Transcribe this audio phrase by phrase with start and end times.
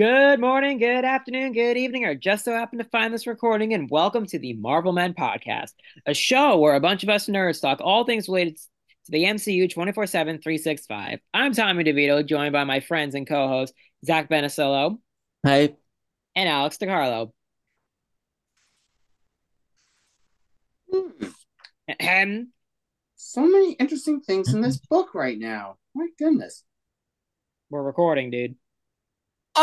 [0.00, 3.90] Good morning, good afternoon, good evening, or just so happen to find this recording, and
[3.90, 5.74] welcome to the Marvel Men Podcast,
[6.06, 9.70] a show where a bunch of us nerds talk all things related to the MCU
[9.70, 11.18] 24 7, 365.
[11.34, 13.76] I'm Tommy DeVito, joined by my friends and co hosts,
[14.06, 14.96] Zach Benesillo.
[15.44, 15.74] Hi.
[16.34, 17.32] And Alex DiCarlo.
[20.90, 21.26] Hmm.
[23.16, 25.76] so many interesting things in this book right now.
[25.94, 26.64] My goodness.
[27.68, 28.56] We're recording, dude.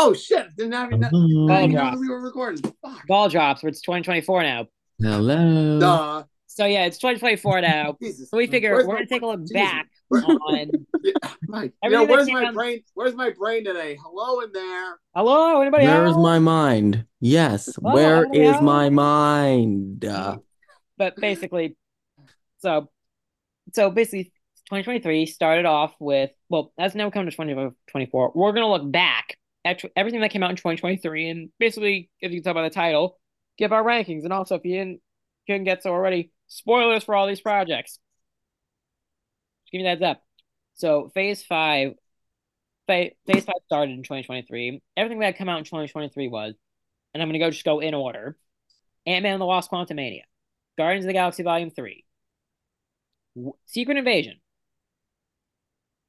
[0.00, 0.54] Oh shit!
[0.56, 1.10] Didn't have enough.
[1.10, 1.98] Ball drops.
[1.98, 2.62] We were recording.
[2.62, 3.04] Fuck.
[3.08, 3.64] Ball drops.
[3.64, 4.66] It's 2024 now.
[5.02, 5.80] Hello.
[5.80, 6.24] Duh.
[6.46, 7.96] So yeah, it's 2024 now.
[8.02, 8.30] Jesus.
[8.30, 9.54] So we figure where's we're gonna take a look Jesus.
[9.54, 10.70] back on.
[11.48, 12.84] my, you know, where's my brain?
[12.94, 13.98] Where's my brain today?
[14.00, 15.00] Hello in there.
[15.16, 15.86] Hello, anybody?
[15.86, 17.04] Where's my mind?
[17.18, 17.74] Yes.
[17.74, 18.62] Hello, where is else?
[18.62, 20.04] my mind?
[20.04, 20.36] Uh,
[20.96, 21.76] but basically,
[22.58, 22.88] so
[23.72, 24.26] so basically,
[24.66, 29.36] 2023 started off with well, as now we come to 2024, we're gonna look back
[29.64, 33.18] everything that came out in 2023, and basically, if you can tell by the title,
[33.58, 34.24] give our rankings.
[34.24, 35.00] And also, if you didn't
[35.46, 37.98] couldn't get so already, spoilers for all these projects.
[39.64, 40.22] Just give me that up.
[40.74, 41.94] So Phase Five,
[42.86, 44.80] Phase Five started in 2023.
[44.96, 46.54] Everything that had come out in 2023 was,
[47.12, 48.36] and I'm gonna go just go in order:
[49.06, 50.22] Ant Man and the Wasp: Quantumania,
[50.76, 52.04] Guardians of the Galaxy Volume Three,
[53.66, 54.40] Secret Invasion,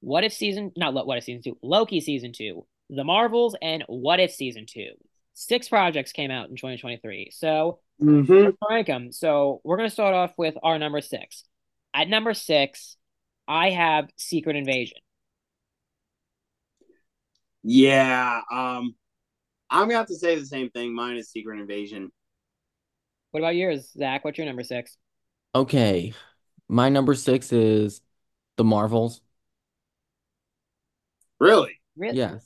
[0.02, 4.20] What If Season not What If Season Two, Loki Season Two, the Marvels, and What
[4.20, 4.92] If Season 2.
[5.34, 7.32] Six projects came out in 2023.
[7.32, 8.50] So, mm-hmm.
[8.70, 9.12] rank them.
[9.12, 11.44] So, we're going to start off with our number six.
[11.94, 12.98] At number six,
[13.48, 14.98] I have Secret Invasion.
[17.64, 18.42] Yeah.
[18.52, 18.96] Um,
[19.70, 20.94] I'm going to have to say the same thing.
[20.94, 22.12] Mine is Secret Invasion.
[23.32, 24.26] What about yours, Zach?
[24.26, 24.98] What's your number six?
[25.54, 26.14] Okay.
[26.68, 28.02] My number six is
[28.58, 29.22] The Marvels.
[31.40, 31.80] Really?
[31.96, 32.18] Really?
[32.18, 32.46] Yes.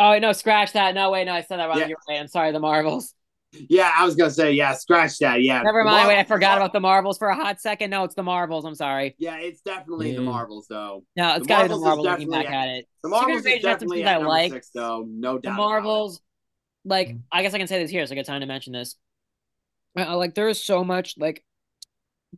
[0.00, 0.94] Oh no, scratch that.
[0.94, 1.78] No, wait, no, I said that wrong.
[1.78, 1.88] Yeah.
[1.88, 2.18] You're right.
[2.18, 3.14] I'm sorry, the Marvels.
[3.52, 5.42] Yeah, I was gonna say, yeah, scratch that.
[5.42, 5.60] Yeah.
[5.60, 6.08] Never mind.
[6.08, 7.90] wait, I forgot about the Marvels for a hot second.
[7.90, 8.64] No, it's the Marvels.
[8.64, 9.14] I'm sorry.
[9.18, 11.04] Yeah, it's definitely the Marvels though.
[11.16, 12.88] No, it's gotta be the Marvels looking back at, it.
[13.02, 14.52] The Marvels is definitely at I like.
[14.52, 15.50] Six, though, no doubt.
[15.50, 16.22] The Marvels,
[16.86, 18.00] like, I guess I can say this here.
[18.00, 18.96] It's a good time to mention this.
[19.98, 21.44] Uh, like, there is so much like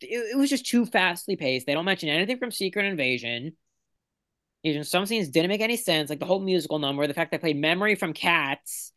[0.00, 1.66] it, it was just too fastly paced.
[1.66, 3.52] They don't mention anything from Secret Invasion.
[4.64, 7.40] Even some scenes didn't make any sense, like the whole musical number, the fact that
[7.40, 8.92] they played "Memory" from Cats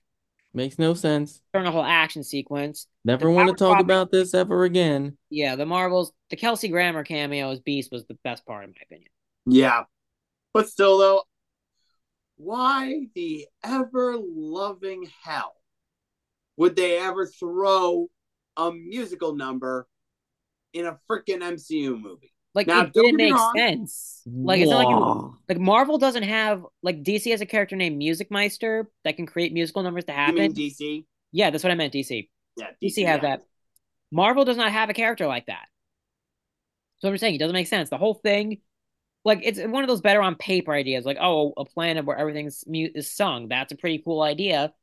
[0.54, 1.42] makes no sense.
[1.54, 5.18] During a whole action sequence, never want to talk about this ever again.
[5.30, 8.84] Yeah, the Marvels, the Kelsey Grammer cameo as Beast was the best part, in my
[8.84, 9.10] opinion.
[9.48, 9.84] Yeah,
[10.54, 11.24] but still, though,
[12.38, 15.56] why the ever loving hell
[16.58, 18.10] would they ever throw
[18.56, 19.88] a musical number
[20.74, 22.35] in a freaking MCU movie?
[22.56, 24.22] Like now, it didn't make sense.
[24.26, 28.32] Like it's not like like Marvel doesn't have like DC has a character named Music
[28.32, 30.54] Meister that can create musical numbers to happen.
[30.54, 31.04] DC?
[31.34, 31.94] Yeah, that's what I meant.
[31.94, 32.30] DC.
[32.56, 33.38] Yeah, DC, DC has yeah.
[33.38, 33.42] that.
[34.10, 35.66] Marvel does not have a character like that.
[37.00, 37.90] So I'm just saying it doesn't make sense.
[37.90, 38.62] The whole thing,
[39.26, 41.04] like it's one of those better on paper ideas.
[41.06, 43.50] Like oh, a planet where everything's mute is sung.
[43.50, 44.74] That's a pretty cool idea.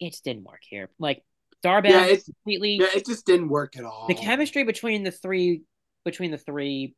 [0.00, 0.88] It just didn't work here.
[0.98, 1.22] Like
[1.62, 2.78] Dar-Benn yeah, completely.
[2.80, 4.06] Yeah, it just didn't work at all.
[4.08, 5.64] The chemistry between the three
[6.06, 6.94] between the three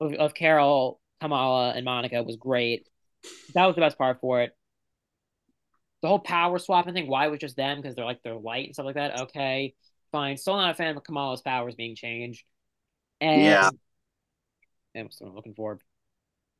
[0.00, 2.88] of, of Carol, Kamala, and Monica was great.
[3.54, 4.52] That was the best part for it.
[6.02, 7.80] The whole power swapping thing, why it was just them?
[7.80, 9.22] Because they're like they're light and stuff like that.
[9.22, 9.74] Okay,
[10.12, 10.36] fine.
[10.36, 12.44] Still not a fan of Kamala's powers being changed.
[13.20, 13.70] And yeah.
[14.94, 15.80] I'm still looking forward.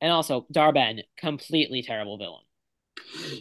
[0.00, 2.42] And also Dar-Benn, completely terrible villain.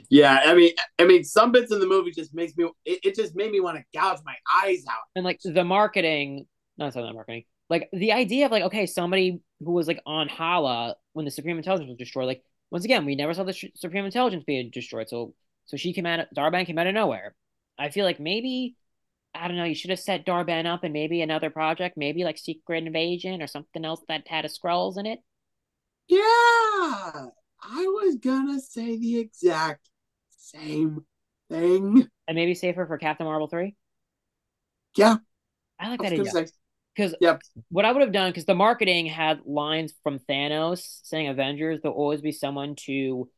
[0.09, 2.69] Yeah, I mean, I mean, some bits in the movie just makes me.
[2.85, 5.03] It, it just made me want to gouge my eyes out.
[5.15, 6.45] And like the marketing,
[6.77, 10.27] not saying that marketing, like the idea of like okay somebody who was like on
[10.27, 14.05] Hala when the Supreme Intelligence was destroyed like once again we never saw the Supreme
[14.05, 15.33] Intelligence being destroyed so
[15.65, 17.33] so she came out of, Dar-Benn came out of nowhere.
[17.79, 18.75] I feel like maybe
[19.33, 22.37] I don't know you should have set Dar-Benn up and maybe another project maybe like
[22.37, 25.19] Secret Invasion or something else that had a Skrulls in it.
[26.07, 27.27] Yeah
[27.67, 29.89] I was gonna say the exact
[30.37, 31.05] same
[31.49, 32.07] thing.
[32.27, 33.75] And maybe save her for Captain Marvel three?
[34.95, 35.17] Yeah.
[35.79, 36.31] I like I that idea.
[36.31, 36.45] Say,
[36.95, 37.41] because yep.
[37.69, 41.97] what I would have done, because the marketing had lines from Thanos saying Avengers, there'll
[41.97, 43.29] always be someone to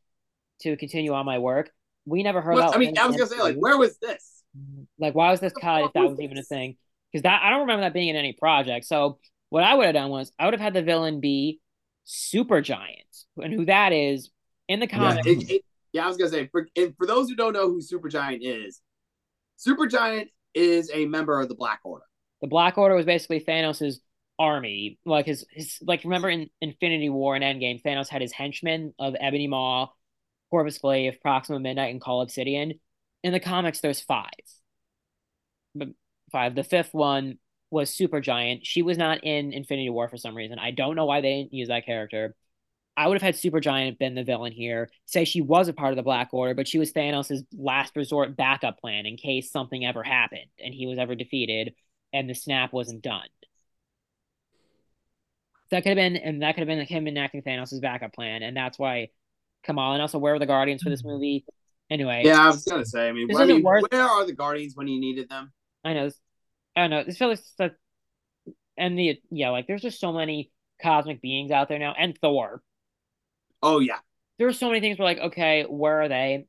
[0.62, 1.70] to continue on my work.
[2.04, 4.42] We never heard well, I mean, I was gonna say, like, where was this?
[4.56, 4.84] Mm-hmm.
[4.98, 6.76] Like, why was this cut if that was, was even a thing?
[7.12, 8.86] Because that I don't remember that being in any project.
[8.86, 9.18] So
[9.50, 11.60] what I would have done was I would have had the villain be
[12.04, 13.06] Super Giant,
[13.36, 14.30] and who that is
[14.68, 15.26] in the comics.
[15.26, 15.62] Yeah, it, it,
[15.92, 18.80] yeah I was gonna say for for those who don't know who Super Giant is,
[19.56, 22.04] Super Giant is a member of the Black Order
[22.40, 24.00] the Black Order was basically Thanos's
[24.38, 24.98] army.
[25.04, 29.16] Like his his like remember in Infinity War and Endgame, Thanos had his henchmen of
[29.18, 29.88] Ebony Maw
[30.50, 32.74] Corvus Glaive, Proxima Midnight, and Cull Obsidian.
[33.22, 34.30] In the comics, there's five.
[36.32, 36.54] Five.
[36.54, 37.38] The fifth one
[37.70, 38.64] was Super Giant.
[38.66, 40.58] She was not in Infinity War for some reason.
[40.58, 42.34] I don't know why they didn't use that character.
[42.96, 44.90] I would have had Super Giant been the villain here.
[45.06, 48.36] Say she was a part of the Black Order, but she was Thanos' last resort
[48.36, 51.74] backup plan in case something ever happened and he was ever defeated
[52.12, 53.28] and the snap wasn't done.
[55.70, 58.42] That could have been, and that could have been like him enacting Thanos' backup plan,
[58.42, 59.08] and that's why
[59.64, 59.94] Kamala.
[59.94, 61.10] And also, where were the Guardians for this mm-hmm.
[61.10, 61.44] movie?
[61.90, 63.08] Anyway, yeah, I was gonna say.
[63.08, 63.84] I mean, I mean worth...
[63.90, 65.52] where are the Guardians when you needed them?
[65.84, 66.10] I know.
[66.76, 67.04] I don't know.
[67.04, 67.74] This feels like,
[68.76, 70.50] and the yeah, like there's just so many
[70.82, 72.62] cosmic beings out there now, and Thor.
[73.62, 73.98] Oh yeah,
[74.38, 74.98] there's so many things.
[74.98, 76.46] We're like, okay, where are they?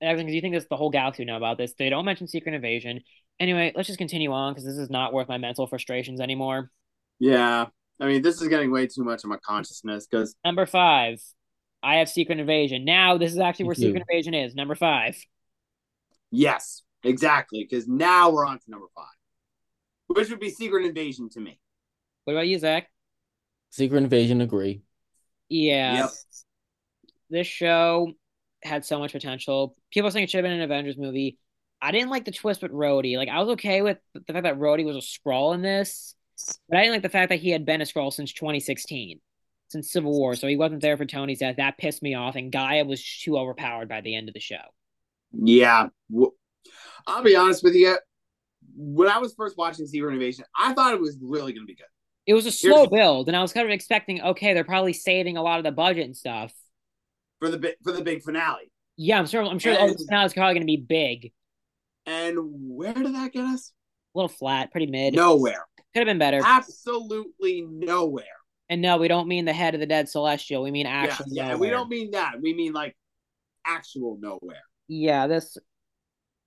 [0.00, 1.74] And everything because you think this the whole galaxy know about this.
[1.78, 3.02] They don't mention Secret Invasion.
[3.40, 6.70] Anyway, let's just continue on because this is not worth my mental frustrations anymore.
[7.18, 7.66] Yeah,
[8.00, 11.20] I mean, this is getting way too much of my consciousness because number five,
[11.82, 12.84] I have Secret Invasion.
[12.84, 14.54] Now this is actually where Secret Invasion is.
[14.54, 15.16] Number five.
[16.30, 17.66] Yes, exactly.
[17.68, 19.04] Because now we're on to number five,
[20.08, 21.58] which would be Secret Invasion to me.
[22.24, 22.88] What about you, Zach?
[23.70, 24.82] Secret Invasion, agree.
[25.48, 25.94] Yeah.
[25.94, 26.10] Yep.
[27.30, 28.12] This show
[28.62, 29.76] had so much potential.
[29.90, 31.38] People saying it should have been an Avengers movie.
[31.82, 33.16] I didn't like the twist with Rhodey.
[33.16, 36.14] Like I was okay with the fact that Rhodey was a Skrull in this,
[36.68, 39.20] but I didn't like the fact that he had been a Skrull since 2016
[39.68, 41.56] since Civil War, so he wasn't there for Tony's death.
[41.56, 44.60] That pissed me off, and G'iah was too overpowered by the end of the show.
[45.32, 45.88] Yeah,
[47.06, 47.96] I'll be honest with you.
[48.76, 51.74] When I was first watching Secret Invasion, I thought it was really going to be
[51.74, 51.86] good.
[52.26, 52.88] It was a slow Here's...
[52.90, 55.72] build, and I was kind of expecting, okay, they're probably saving a lot of the
[55.72, 56.52] budget and stuff
[57.40, 58.70] for the big for the big finale.
[58.96, 59.42] Yeah, I'm sure.
[59.42, 61.32] I'm sure and, the finale is probably going to be big.
[62.06, 63.72] And where did that get us?
[64.14, 65.14] A little flat, pretty mid.
[65.14, 65.66] Nowhere.
[65.94, 66.40] Could have been better.
[66.44, 68.24] Absolutely nowhere.
[68.68, 70.62] And no, we don't mean the head of the dead celestial.
[70.62, 71.26] We mean actual.
[71.28, 72.40] Yeah, yeah we don't mean that.
[72.40, 72.96] We mean like
[73.66, 74.62] actual nowhere.
[74.88, 75.58] Yeah, this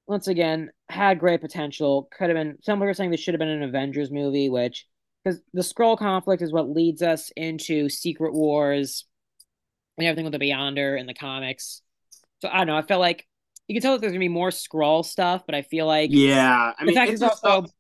[0.08, 2.10] once again had great potential.
[2.18, 2.58] Could have been.
[2.62, 4.88] Some people are saying this should have been an Avengers movie, which
[5.24, 9.06] because the Skrull conflict is what leads us into Secret Wars
[9.98, 11.82] and everything with the Beyonder in the comics.
[12.42, 12.78] So I don't know.
[12.78, 13.28] I felt like
[13.68, 16.74] you can tell that there's gonna be more Skrull stuff, but I feel like yeah,
[16.78, 17.74] I mean, it just, also, felt,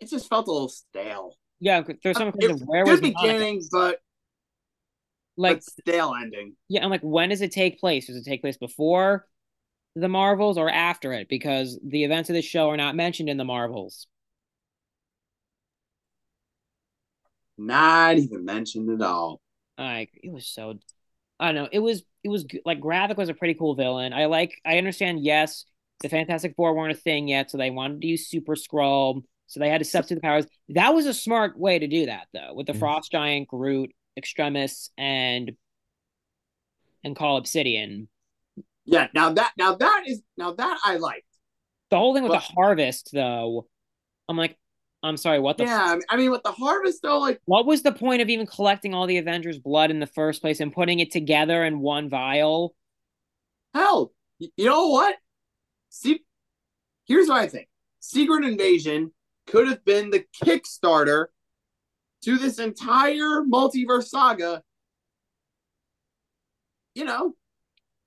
[0.00, 1.36] it just felt a little stale.
[1.58, 4.00] Yeah, there's some uh, it, of where was beginning, but
[5.36, 6.54] like but stale ending.
[6.68, 8.06] Yeah, I'm like, when does it take place?
[8.06, 9.26] Does it take place before
[9.96, 11.28] the Marvels or after it?
[11.28, 14.06] Because the events of this show are not mentioned in the Marvels.
[17.58, 19.40] Not even mentioned at all.
[19.76, 20.78] Like it was so,
[21.38, 21.68] I don't know.
[21.72, 24.12] It was it was like Gravik was a pretty cool villain.
[24.12, 24.60] I like.
[24.64, 25.24] I understand.
[25.24, 25.64] Yes,
[26.00, 29.60] the Fantastic Four weren't a thing yet, so they wanted to use Super Skrull, so
[29.60, 30.46] they had to substitute the powers.
[30.70, 32.80] That was a smart way to do that, though, with the mm-hmm.
[32.80, 35.52] Frost Giant, Groot, Extremis, and
[37.04, 38.08] and Cull Obsidian.
[38.84, 41.24] Yeah, now that now that is now that I liked.
[41.90, 43.66] The whole thing with but, the harvest, though,
[44.28, 44.56] I'm like,
[45.02, 45.64] I'm sorry, what the?
[45.64, 48.46] Yeah, f- I mean, with the harvest, though, like, what was the point of even
[48.46, 52.10] collecting all the Avengers' blood in the first place and putting it together in one
[52.10, 52.74] vial?
[53.72, 55.16] Hell, you know what?
[55.88, 56.20] See,
[57.06, 57.68] here's what I think:
[58.00, 59.12] Secret Invasion
[59.46, 61.26] could have been the Kickstarter
[62.22, 64.62] to this entire multiverse saga.
[66.94, 67.34] You know.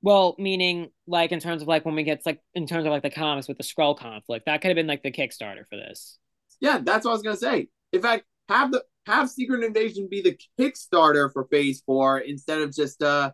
[0.03, 3.03] Well, meaning like in terms of like when we get like in terms of like
[3.03, 6.19] the comics with the Skrull conflict, that could have been like the Kickstarter for this.
[6.63, 7.67] Yeah, that's what I was gonna say.
[7.91, 12.73] In fact, have the have Secret Invasion be the Kickstarter for Phase Four instead of
[12.73, 13.31] just uh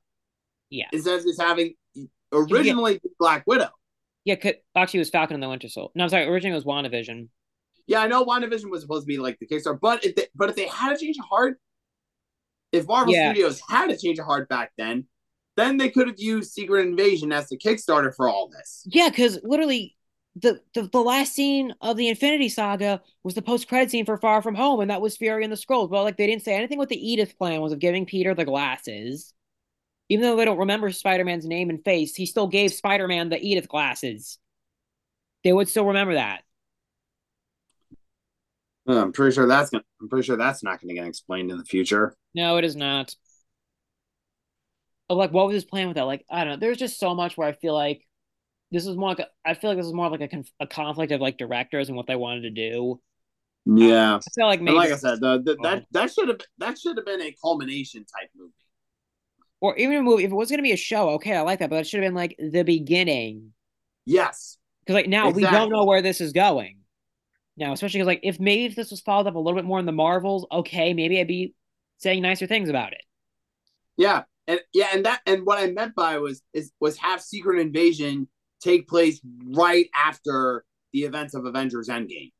[0.71, 1.75] yeah instead of just having
[2.33, 3.09] originally yeah.
[3.19, 3.69] Black Widow.
[4.25, 4.36] Yeah,
[4.75, 5.91] actually, it was Falcon and the Winter Soldier.
[5.95, 6.25] No, I'm sorry.
[6.25, 7.29] Originally, it was WandaVision.
[7.88, 10.50] Yeah, I know WandaVision was supposed to be like the Kickstarter, but if they, but
[10.50, 11.59] if they had to change a heart,
[12.71, 13.31] if Marvel yeah.
[13.31, 15.05] Studios had to change a heart back then,
[15.55, 18.83] then they could have used Secret Invasion as the Kickstarter for all this.
[18.88, 19.95] Yeah, because literally
[20.36, 24.17] the, the the last scene of the Infinity Saga was the post credit scene for
[24.17, 25.89] Far From Home, and that was Fury and the Skrulls.
[25.89, 28.45] But like they didn't say anything what the Edith plan was of giving Peter the
[28.45, 29.33] glasses.
[30.07, 33.29] Even though they don't remember Spider Man's name and face, he still gave Spider Man
[33.29, 34.39] the Edith glasses.
[35.43, 36.43] They would still remember that.
[38.88, 41.51] Hmm, I'm pretty sure that's gonna, I'm pretty sure that's not going to get explained
[41.51, 42.15] in the future.
[42.33, 43.15] No, it is not.
[45.09, 46.03] like, what was his plan with that?
[46.03, 46.59] Like, I don't know.
[46.59, 48.07] There's just so much where I feel like
[48.71, 51.11] this is more like a, I feel like this is more like a, a conflict
[51.11, 52.99] of like directors and what they wanted to do.
[53.65, 56.79] Yeah, I feel like maybe, like I said, the, the, that that should have that
[56.79, 58.53] should have been a culmination type movie,
[59.59, 60.23] or even a movie.
[60.23, 62.01] If it was going to be a show, okay, I like that, but it should
[62.01, 63.53] have been like the beginning.
[64.05, 65.43] Yes, because like now exactly.
[65.43, 66.79] we don't know where this is going
[67.59, 69.79] now, especially because like if maybe if this was followed up a little bit more
[69.79, 71.53] in the Marvels, okay, maybe I'd be
[71.97, 73.03] saying nicer things about it.
[73.97, 77.59] Yeah, and yeah, and that and what I meant by was is was have Secret
[77.59, 78.29] Invasion
[78.61, 79.19] take place
[79.55, 82.31] right after the events of Avengers Endgame.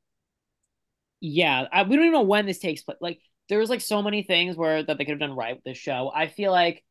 [1.22, 2.98] Yeah, I, we don't even know when this takes place.
[3.02, 5.64] Like there was like so many things where that they could have done right with
[5.64, 6.12] this show.
[6.14, 6.84] I feel like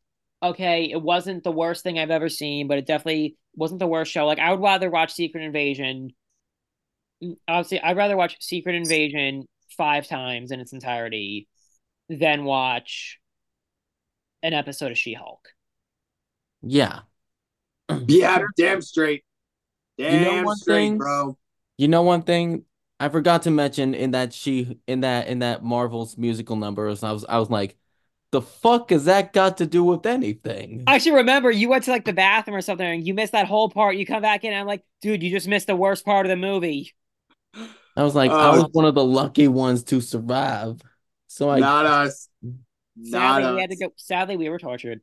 [0.42, 4.12] okay, it wasn't the worst thing I've ever seen, but it definitely wasn't the worst
[4.12, 4.26] show.
[4.26, 6.10] Like I would rather watch Secret Invasion.
[7.22, 11.48] Mm, obviously, I'd rather watch Secret Invasion five times in its entirety
[12.08, 13.18] than watch
[14.42, 15.48] an episode of She Hulk.
[16.62, 17.00] Yeah.
[18.08, 19.24] Yeah, damn straight.
[19.96, 20.98] Damn You know one straight, thing?
[20.98, 21.36] bro.
[21.76, 22.64] You know one thing
[23.00, 27.12] I forgot to mention in that she in that in that Marvel's musical numbers, I
[27.12, 27.76] was I was like,
[28.32, 30.84] the fuck has that got to do with anything?
[30.86, 33.46] I actually remember you went to like the bathroom or something and you missed that
[33.46, 33.96] whole part.
[33.96, 36.30] You come back in and I'm like, dude, you just missed the worst part of
[36.30, 36.94] the movie.
[37.96, 40.80] I was like, I Uh, was one of the lucky ones to survive.
[41.26, 42.28] So I Not us.
[42.96, 43.92] Not Sadly, we had to go.
[43.96, 45.00] Sadly, we were tortured.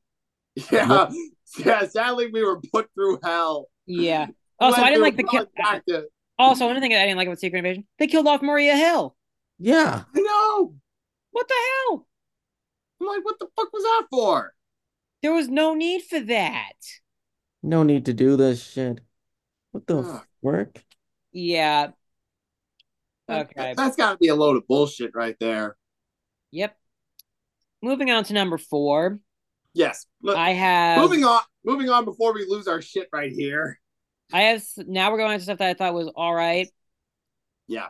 [0.71, 1.09] Yeah.
[1.57, 3.69] Yeah, sadly we were put through hell.
[3.85, 4.27] Yeah.
[4.57, 5.47] Also, Went I didn't like the kill.
[5.57, 6.03] hell
[6.39, 9.13] Also, another thing I didn't like about Secret Invasion, they killed off Maria Hill.
[9.59, 10.03] yeah.
[10.15, 10.75] I know.
[11.31, 11.55] What the
[11.89, 12.07] hell?
[13.01, 14.53] I'm like, what the fuck was that for?
[15.21, 16.71] There was no need for that.
[17.61, 19.01] No need to do this shit.
[19.71, 20.21] What the Ugh.
[20.41, 20.85] frick?
[21.33, 21.89] Yeah.
[23.29, 23.73] Okay.
[23.75, 25.75] That's got to be a load of bullshit right there.
[26.51, 26.77] Yep.
[27.81, 29.19] Moving on to number four,
[29.75, 30.07] Yes.
[30.21, 30.99] Look, I have.
[31.01, 31.41] moving on.
[31.63, 33.79] Moving on before we lose our shit right here.
[34.33, 34.63] I have.
[34.77, 36.67] Now we're going to stuff that I thought was all right.
[37.67, 37.87] Yeah.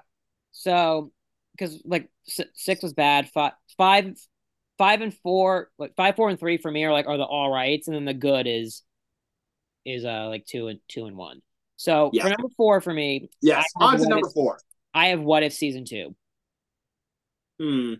[0.51, 1.11] So,
[1.53, 2.09] because like
[2.53, 4.17] six was bad, five, five,
[4.77, 7.51] five and four, like five, four, and three for me are like are the all
[7.51, 8.81] rights, and then the good is
[9.85, 11.41] is uh like two and two and one.
[11.77, 12.23] So Yeah.
[12.23, 13.65] for number four for me, Yes.
[13.75, 14.57] On to number if- four.
[14.93, 16.15] I have what if season two.
[17.59, 17.93] Hmm.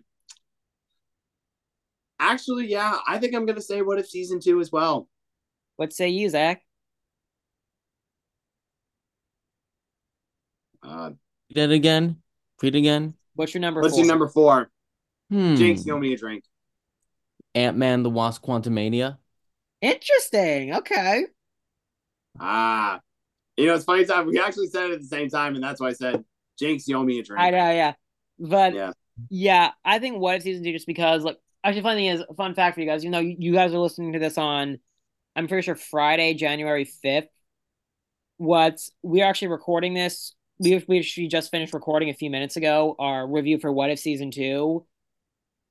[2.18, 5.08] Actually, yeah, I think I'm gonna say what if season two as well.
[5.76, 6.62] What say you, Zach?
[10.82, 11.10] Uh,
[11.54, 12.16] Read it again.
[12.62, 13.14] Read it again.
[13.34, 14.04] What's your number let's four?
[14.04, 14.70] do number four.
[15.30, 15.56] Hmm.
[15.56, 16.44] Jinx, you owe me a drink.
[17.54, 19.18] Ant-Man the Wasp Quantumania.
[19.80, 20.74] Interesting.
[20.74, 21.26] Okay.
[22.38, 23.00] Ah,
[23.56, 24.04] you know it's funny.
[24.04, 26.24] Time we actually said it at the same time, and that's why I said
[26.58, 27.42] Jinx, you owe me a drink.
[27.42, 27.94] I know, yeah.
[28.38, 28.92] But Yeah.
[29.28, 32.34] Yeah, I think what if season two just because like actually funny thing is a
[32.34, 34.78] fun fact for you guys, you know, you, you guys are listening to this on
[35.36, 37.28] I'm pretty sure Friday, January fifth.
[38.38, 40.34] What we're actually recording this.
[40.58, 43.98] We we actually just finished recording a few minutes ago our review for What If
[43.98, 44.86] Season Two.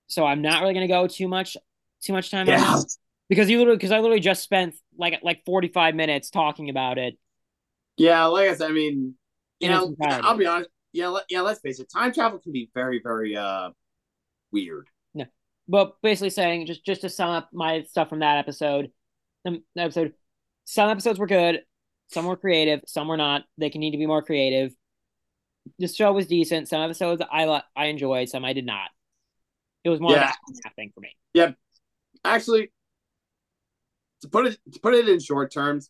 [0.08, 1.58] So I'm not really gonna go too much
[2.04, 2.76] too much time on Yeah.
[2.76, 3.00] this
[3.30, 7.18] because you literally because I literally just spent like like 45 minutes talking about it.
[7.98, 9.16] Yeah, like I said, I mean,
[9.60, 9.96] you know.
[10.02, 10.70] I'll be honest.
[10.96, 11.42] Yeah, let, yeah.
[11.42, 11.90] Let's face it.
[11.92, 13.72] Time travel can be very, very uh
[14.52, 14.88] weird.
[15.14, 15.26] No,
[15.68, 18.92] but basically saying just just to sum up my stuff from that episode
[19.46, 20.14] um, episode
[20.64, 21.62] some episodes were good
[22.08, 24.74] some were creative some were not they can need to be more creative
[25.80, 28.90] the show was decent some episodes i i enjoyed some i did not
[29.84, 30.30] it was more Yeah.
[30.30, 31.52] of a thing for me Yeah,
[32.24, 32.72] Actually,
[34.22, 35.90] to put it to put it in short terms,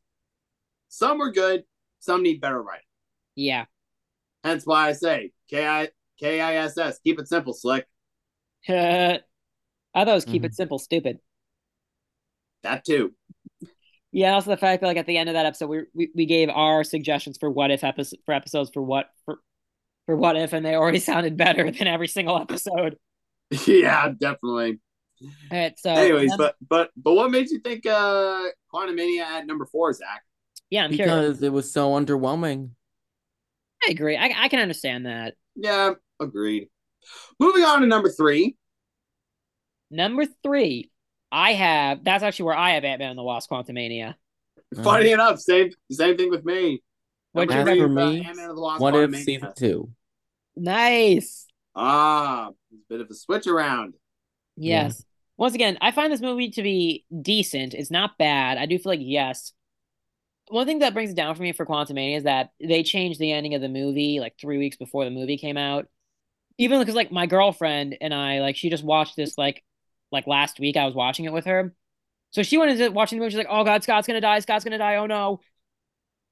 [0.89, 1.63] some were good,
[1.99, 2.85] some need better writing.
[3.35, 3.65] yeah
[4.45, 6.99] Hence why I say K I K I S S.
[7.03, 7.85] Keep it simple, slick.
[8.69, 9.19] i
[9.93, 10.45] thought it was keep Mhm.
[10.45, 11.19] it simple stupid
[12.63, 13.13] That too.
[14.11, 16.25] yeah also the fact that like at the end of that episode we we, we
[16.25, 19.37] gave our suggestions for what if episode for episodes for what for
[20.05, 22.97] for what if and they already sounded better than every single episode
[23.67, 24.79] yeah, definitely.
[25.21, 29.45] All right, so Anyways, num- but but but what made you think uh Quantumania at
[29.45, 30.23] number four, Zach?
[30.71, 32.71] yeah i'm curious Because it was so underwhelming.
[33.87, 34.17] I agree.
[34.17, 35.35] I I can understand that.
[35.55, 36.69] Yeah, agreed.
[37.39, 38.55] Moving on to number three.
[39.91, 40.91] Number three,
[41.31, 42.03] I have.
[42.03, 44.15] That's actually where I have Ant Man and the Wasp: Quantumania.
[44.83, 46.81] Funny enough, same same thing with me.
[47.33, 49.23] What's Number your for uh, me, Ant-Man and the Wasp: What if Quantumania.
[49.23, 49.91] season two?
[50.55, 51.45] Nice.
[51.75, 53.95] Ah, it's a bit of a switch around.
[54.55, 55.03] Yes.
[55.37, 57.73] Once again, I find this movie to be decent.
[57.73, 58.57] It's not bad.
[58.57, 59.51] I do feel like yes.
[60.49, 63.31] One thing that brings it down for me for Quantumania is that they changed the
[63.31, 65.87] ending of the movie like three weeks before the movie came out.
[66.57, 69.63] Even because like my girlfriend and I like she just watched this like
[70.11, 70.77] like last week.
[70.77, 71.73] I was watching it with her,
[72.31, 73.31] so she went into watching the movie.
[73.31, 74.39] She's like, "Oh God, Scott's gonna die!
[74.39, 74.95] Scott's gonna die!
[74.95, 75.41] Oh no!"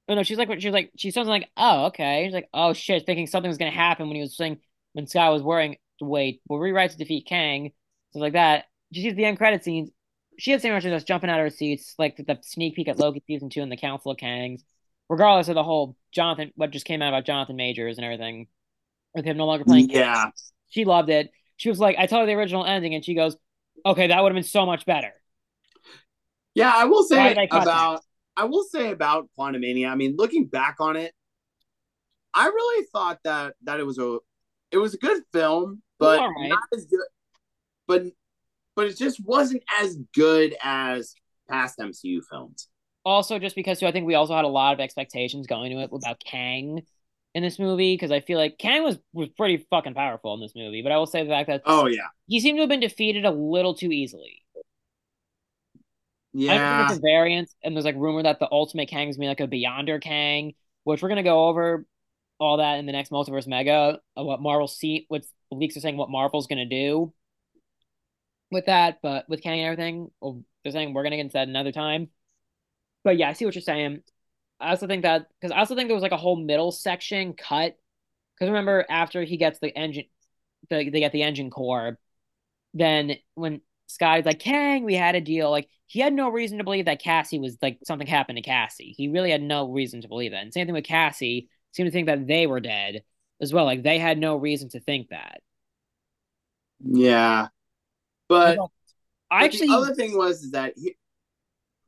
[0.08, 3.06] Oh no, she's like, she's like, she sounds like, "Oh okay." She's like, "Oh shit,"
[3.06, 4.60] thinking something was gonna happen when he was saying
[4.92, 5.76] when Scott was wearing.
[6.00, 7.72] Wait, we'll rewrite to defeat Kang,
[8.10, 8.66] stuff like that.
[8.92, 9.90] She sees the end credit scenes.
[10.38, 12.88] She had the same reaction as jumping out of her seats, like the, sneak peek
[12.88, 14.62] at Loki season two and the Council of Kangs.
[15.08, 18.46] Regardless of the whole Jonathan, what just came out about Jonathan Majors and everything,
[19.14, 19.90] with him no longer playing.
[19.90, 20.30] Yeah,
[20.70, 21.30] She loved it.
[21.56, 23.36] She was like, I told her the original ending, and she goes,
[23.84, 25.12] "Okay, that would have been so much better."
[26.54, 28.00] Yeah, I will say did I cut about
[28.36, 29.88] I will say about Quantumania.
[29.88, 31.12] I mean, looking back on it,
[32.32, 34.18] I really thought that that it was a
[34.70, 36.48] it was a good film, but right.
[36.48, 37.00] not as good.
[37.86, 38.04] But
[38.76, 41.14] but it just wasn't as good as
[41.48, 42.68] past MCU films.
[43.04, 45.80] Also, just because too, I think we also had a lot of expectations going to
[45.80, 46.82] it about Kang
[47.34, 50.54] in this movie because I feel like Kang was was pretty fucking powerful in this
[50.54, 50.82] movie.
[50.82, 53.24] But I will say the fact that Oh yeah, he seemed to have been defeated
[53.24, 54.42] a little too easily.
[56.32, 56.52] Yeah.
[56.52, 59.16] I think yeah, it's a variant, and there's like rumor that the ultimate Kang is
[59.16, 60.54] gonna be like a Beyonder Kang,
[60.84, 61.86] which we're gonna go over
[62.38, 65.96] all that in the next multiverse mega uh, what Marvel see what leaks are saying
[65.96, 67.12] what Marvel's gonna do
[68.54, 71.48] with that, but with Kang and everything, well, they're saying we're gonna get into that
[71.48, 72.10] another time.
[73.04, 74.02] But yeah, I see what you're saying.
[74.60, 77.34] I also think that because I also think there was like a whole middle section
[77.34, 77.76] cut.
[78.34, 80.06] Because remember, after he gets the engine,
[80.70, 81.98] the, they get the engine core,
[82.74, 85.50] then when Sky's like, Kang, we had a deal.
[85.50, 88.94] Like he had no reason to believe that Cassie was like something happened to Cassie.
[88.96, 90.42] He really had no reason to believe that.
[90.42, 93.04] And same thing with Cassie, seemed to think that they were dead
[93.40, 93.64] as well.
[93.64, 95.40] Like they had no reason to think that.
[96.80, 97.48] yeah.
[98.28, 98.58] But,
[99.30, 100.96] I actually, the other thing was is that he,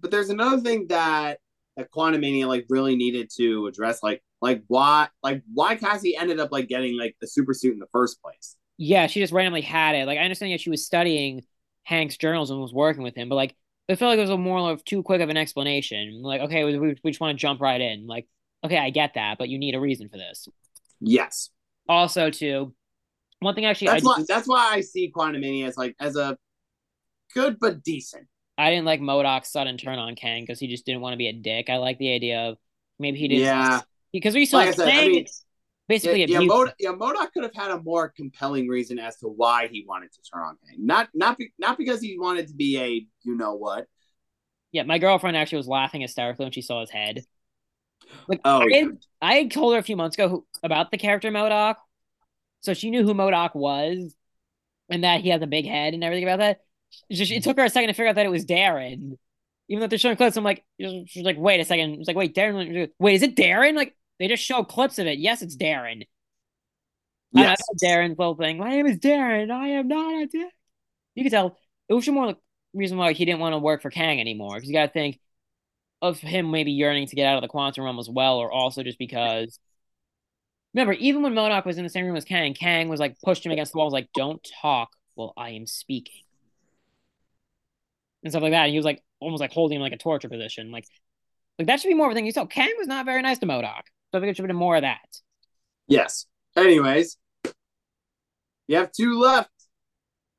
[0.01, 1.39] but there's another thing that
[1.77, 6.51] that Quantumania like really needed to address, like like why like why Cassie ended up
[6.53, 8.57] like getting like the super suit in the first place.
[8.79, 10.07] yeah, she just randomly had it.
[10.07, 11.43] Like I understand that she was studying
[11.85, 13.55] Hank's journals and was working with him, but like
[13.89, 16.21] it felt like it was a more of too quick of an explanation.
[16.23, 18.07] Like, okay, we, we just want to jump right in.
[18.07, 18.27] Like,
[18.65, 20.49] okay, I get that, but you need a reason for this.
[21.01, 21.51] Yes,
[21.89, 22.75] Also, too,
[23.41, 26.17] one thing actually I, that's why do- that's why I see Quantumania as like as
[26.17, 26.37] a
[27.35, 28.27] good but decent.
[28.59, 31.29] I didn't like MODOK's sudden turn on Kang because he just didn't want to be
[31.29, 31.69] a dick.
[31.69, 32.57] I like the idea of
[32.99, 33.45] maybe he didn't.
[33.45, 33.81] Yeah.
[34.13, 35.27] Because we saw Like I said, I mean,
[35.89, 39.29] basically yeah, yeah, Mod- yeah, MODOK could have had a more compelling reason as to
[39.29, 40.87] why he wanted to turn on Kang.
[40.87, 43.87] Not not be, not because he wanted to be a you know what.
[44.73, 47.25] Yeah, my girlfriend actually was laughing hysterically when she saw his head.
[48.29, 48.87] Like, Oh, I, yeah.
[49.21, 51.77] I told her a few months ago who, about the character MODOK,
[52.61, 54.15] so she knew who MODOK was,
[54.89, 56.61] and that he has a big head and everything about that.
[57.11, 59.17] Just, it took her a second to figure out that it was Darren,
[59.69, 60.37] even though they're showing clips.
[60.37, 61.95] I'm like, she's like, wait a second.
[61.99, 62.89] It's like, wait, Darren.
[62.99, 63.75] Wait, is it Darren?
[63.75, 65.19] Like, they just show clips of it.
[65.19, 66.05] Yes, it's Darren.
[67.35, 67.59] I know, Yes.
[67.69, 68.59] that's Darren's little thing.
[68.59, 69.51] My name is Darren.
[69.51, 70.53] I am not a dick.
[71.15, 72.39] You can tell it was more like
[72.73, 74.55] reason why he didn't want to work for Kang anymore.
[74.55, 75.21] Because you got to think
[76.01, 78.83] of him maybe yearning to get out of the quantum realm as well, or also
[78.83, 79.59] just because.
[80.77, 83.47] Remember, even when MODOK was in the same room as Kang, Kang was like pushed
[83.47, 86.21] him against the wall, was like, "Don't talk while I am speaking,"
[88.23, 88.65] and stuff like that.
[88.65, 90.85] And he was like almost like holding him like a torture position, like
[91.59, 92.27] like that should be more of a thing.
[92.27, 94.49] You saw Kang was not very nice to MODOK, so I think it should have
[94.49, 94.99] been more of that.
[95.89, 96.27] Yes.
[96.55, 97.17] Anyways,
[98.69, 99.51] you have two left.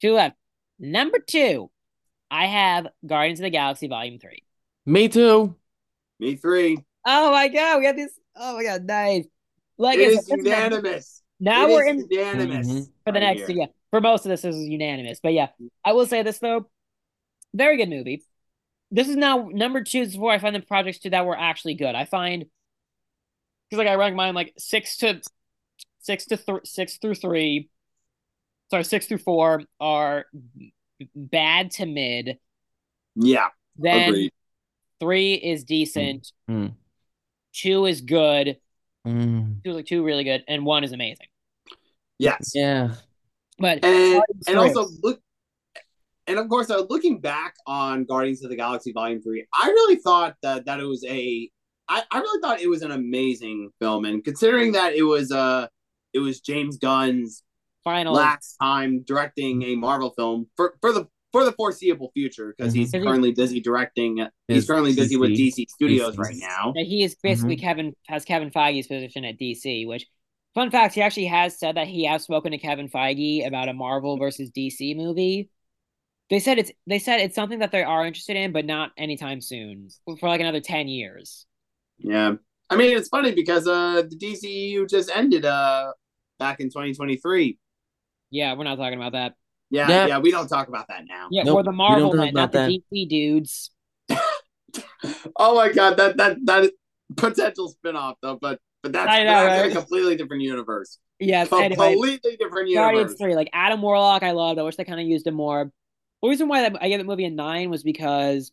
[0.02, 0.36] Two left.
[0.78, 1.72] Number two,
[2.30, 4.44] I have Guardians of the Galaxy Volume Three.
[4.86, 5.56] Me too.
[6.20, 6.78] Me three.
[7.08, 8.12] Oh my god, we got this.
[8.36, 9.26] Oh my god, nice.
[9.78, 11.22] Like It I is said, unanimous.
[11.40, 12.86] now It we're is in unanimous Mhm.
[13.06, 13.48] for the right next.
[13.48, 13.58] here.
[13.58, 15.20] Yeah, for most of this, this is unanimous.
[15.22, 15.50] But yeah,
[15.86, 16.70] I will say this though,
[17.54, 18.24] very good movie.
[18.92, 20.00] This is now number two.
[20.06, 21.94] This is where I find the projects two that were actually good.
[21.96, 22.46] I find
[23.70, 25.22] because like I rank mine like six to
[26.00, 27.70] six to th- six through three.
[28.72, 30.26] Sorry, six through four are
[31.16, 32.40] bad to mid.
[33.16, 34.34] Yeah, Then agreed.
[35.00, 36.32] three is decent.
[36.50, 36.74] Mm.
[37.54, 38.58] Two is good.
[39.08, 39.64] Mm.
[39.64, 41.28] Two like two really good, and one is amazing.
[42.20, 42.52] Yes.
[42.54, 42.96] Yeah.
[43.60, 45.20] But and and also look
[46.28, 49.96] and of course uh, looking back on guardians of the galaxy volume 3 i really
[49.96, 51.50] thought that that it was a
[51.90, 55.68] I, I really thought it was an amazing film and considering that it was uh
[56.14, 57.44] it was james gunn's
[57.84, 62.74] final last time directing a marvel film for for the for the foreseeable future because
[62.74, 63.04] he's Mhm.
[63.06, 65.66] currently busy directing he's currently busy with DC.
[65.66, 66.20] dc studios DC.
[66.20, 69.86] right now that he is basically Kevin has Kevin Feige's position at DC.
[69.86, 70.06] Which
[70.56, 73.74] fun fact, he actually has said that he has spoken to Kevin Feige about a
[73.74, 75.50] Marvel versus DC movie.
[76.30, 79.42] They said it's they said it's something that they are interested in, but not anytime
[79.42, 81.46] soon for like another ten years.
[82.00, 82.34] yeah
[82.70, 85.92] i mean it's funny because uh the dcu just ended uh
[86.38, 87.58] back in 2023
[88.30, 89.34] Yeah, we're not talking about that.
[89.70, 90.08] Yeah Yeah.
[90.08, 92.26] yeah we don't talk about that now Yeah, Nope, or the we Marvel don't talk
[92.26, 93.72] men, not about the DC dudes.
[95.36, 96.72] Oh my god, that that that is
[97.16, 99.72] potential spinoff though, but but that's, I know, that's right?
[99.72, 100.98] a completely different universe.
[101.20, 101.94] Yes, Co- anyway.
[101.94, 103.18] completely different Guardians universe.
[103.20, 104.60] three, like Adam Warlock, I loved.
[104.60, 105.72] I wish they kind of used him more.
[106.22, 108.52] The reason why I gave the movie a nine was because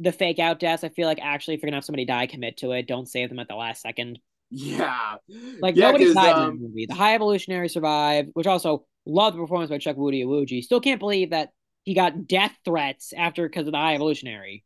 [0.00, 0.84] the fake out deaths.
[0.84, 2.86] I feel like actually, if you're gonna have somebody die, commit to it.
[2.86, 4.18] Don't save them at the last second.
[4.50, 5.16] Yeah,
[5.60, 6.86] Like yeah, nobody 'cause, died in um, that movie.
[6.86, 10.62] The High Evolutionary survived, which also loved the performance by Chukwudi Iwuji.
[10.62, 11.50] Still can't believe that
[11.84, 14.64] he got death threats after because of the High Evolutionary.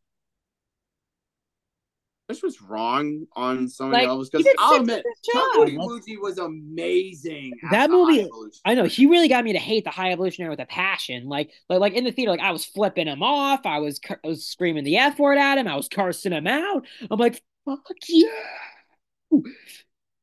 [2.29, 5.67] This was wrong on some Like, he because I'll admit job.
[5.69, 7.59] Iwuji was amazing.
[7.73, 8.29] That movie-
[8.65, 11.29] I know he really got me to hate the High Evolutionary with a passion.
[11.29, 13.67] Like, like, like in the theater, like I was flipping him off.
[13.67, 15.67] I was, I was screaming the F word at him.
[15.67, 16.87] I was cursing him out.
[17.11, 18.29] I'm like, fuck yeah.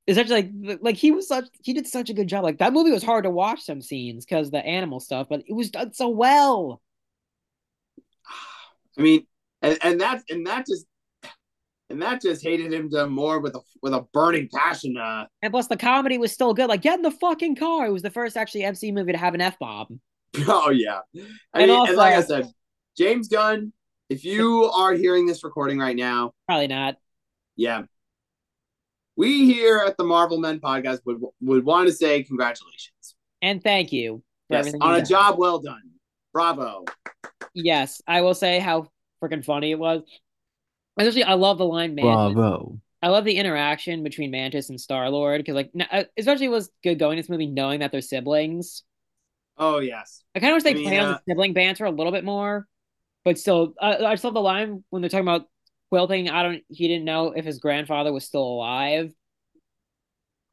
[0.07, 2.43] It's actually like, like he was such, he did such a good job.
[2.43, 5.53] Like that movie was hard to watch some scenes because the animal stuff, but it
[5.53, 6.81] was done so well.
[8.97, 9.27] I mean,
[9.61, 10.85] and, and that and that just
[11.89, 14.97] and that just hated him to more with a with a burning passion.
[14.97, 16.67] Uh, And plus, the comedy was still good.
[16.67, 17.85] Like, get in the fucking car.
[17.87, 19.99] It was the first actually MC movie to have an F bomb.
[20.47, 20.99] oh yeah,
[21.53, 22.47] I And mean, also- and like I said,
[22.97, 23.73] James Gunn.
[24.09, 26.95] If you are hearing this recording right now, Probably not.
[27.57, 27.83] yeah,
[29.17, 33.15] we here at the Marvel Men podcast would would want to say congratulations.
[33.41, 35.05] And thank you for Yes, on you've a done.
[35.05, 35.81] job well done.
[36.31, 36.85] Bravo.
[37.53, 38.87] Yes, I will say how
[39.21, 40.03] freaking funny it was.
[40.97, 42.33] Especially, I love the line Mantis.
[42.35, 42.79] Bravo.
[43.01, 46.71] I love the interaction between Mantis and Star Lord because, like, uh, especially it was
[46.83, 48.83] good going this movie knowing that they're siblings.
[49.57, 50.23] Oh yes.
[50.35, 52.11] I kind of wish they I mean, play on uh, the sibling banter a little
[52.11, 52.67] bit more,
[53.25, 55.47] but still, uh, I just love the line when they're talking about
[55.89, 59.13] Quilting, I don't he didn't know if his grandfather was still alive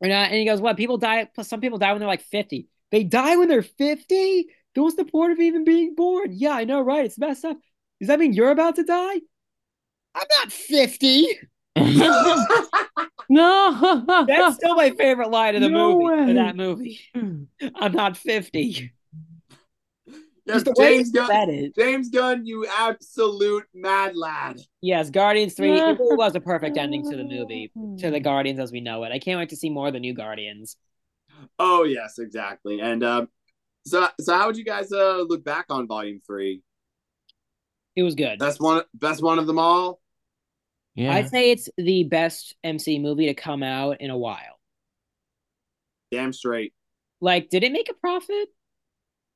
[0.00, 0.28] or not.
[0.28, 2.68] And he goes, What people die plus some people die when they're like 50.
[2.90, 4.46] They die when they're 50?
[4.76, 6.30] What's the point of even being born?
[6.32, 7.04] Yeah, I know, right?
[7.04, 7.56] It's messed up.
[8.00, 9.20] Does that mean you're about to die?
[10.14, 11.28] I'm not 50.
[13.28, 14.04] no.
[14.28, 16.04] That's still my favorite line of the no movie.
[16.04, 16.30] Way.
[16.30, 17.00] Of that movie.
[17.14, 17.44] Hmm.
[17.74, 18.92] I'm not 50.
[20.46, 21.26] Just the James he Gunn.
[21.28, 21.74] said it.
[21.74, 24.60] James Gunn, you absolute mad lad.
[24.82, 28.70] Yes, Guardians 3, it was a perfect ending to the movie, to the Guardians as
[28.70, 29.12] we know it.
[29.12, 30.76] I can't wait to see more of the new Guardians.
[31.58, 32.80] Oh yes, exactly.
[32.80, 33.28] And um,
[33.86, 36.62] so so how would you guys uh look back on Volume Three?
[37.96, 38.38] It was good.
[38.38, 40.00] Best one, best one of them all.
[40.94, 41.12] Yeah.
[41.12, 44.58] I'd say it's the best MC movie to come out in a while.
[46.10, 46.72] Damn straight.
[47.20, 48.48] Like, did it make a profit?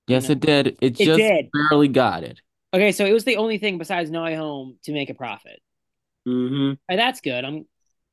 [0.08, 0.66] Yes, it did.
[0.80, 1.50] It It just did.
[1.52, 2.40] barely got it.
[2.74, 5.60] Okay, so it was the only thing besides No Way Home to make a profit.
[6.26, 6.74] Mm-hmm.
[6.88, 7.44] And that's good.
[7.44, 7.66] I'm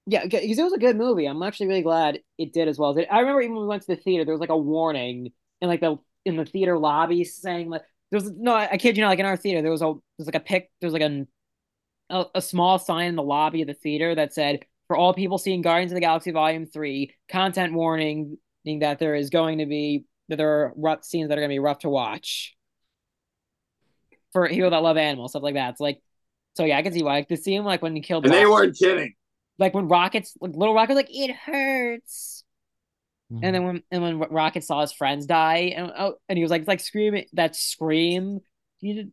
[0.08, 1.26] yeah, because it was a good movie.
[1.26, 3.08] I'm actually really glad it did as well as it.
[3.12, 5.32] I remember even when we went to the theater, there was like a warning
[5.62, 7.82] in like the in the theater lobby saying like
[8.12, 10.28] there was no, I kid you not, like in our theater there was a there's
[10.28, 11.26] like a pic, there's like a,
[12.12, 15.40] a a small sign in the lobby of the theater that said for all people
[15.40, 20.06] seeing Guardians of the Galaxy Volume Three, content warning that there is going to be
[20.30, 22.56] that there are rough scenes that are going to be rough to watch
[24.34, 25.72] for people that love animals, stuff like that.
[25.72, 26.02] It's like,
[26.56, 27.16] so yeah, I can see why.
[27.16, 29.14] Like the scene like when he killed And they weren't kidding.
[29.58, 32.44] like when Rockets, like little Rocket, like it hurts.
[33.32, 33.44] Mm-hmm.
[33.44, 36.52] And then when and when Rocket saw his friends die, and oh, and he was
[36.52, 38.40] like it's like screaming that scream.
[38.78, 39.12] He did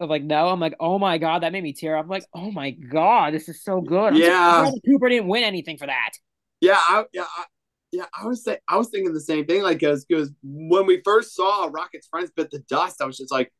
[0.00, 2.04] of like no, I'm like oh my god, that made me tear up.
[2.04, 4.12] I'm like oh my god, this is so good.
[4.14, 4.66] I'm Yeah.
[4.66, 6.10] surprised Cooper didn't win anything for that.
[6.60, 7.44] Yeah, I, yeah, I,
[7.94, 8.06] yeah.
[8.20, 9.62] I was say, I was thinking the same thing.
[9.62, 13.30] Like, because because when we first saw Rocket's friends bit the dust, I was just
[13.30, 13.52] like,